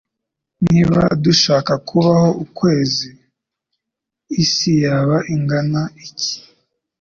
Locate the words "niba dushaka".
0.67-1.73